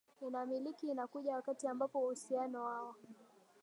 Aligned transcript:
inamiliki 0.21 0.87
inakuja 0.87 1.33
wakati 1.35 1.67
ambapo 1.67 1.99
uhusiano 2.03 2.63
wao 2.63 2.95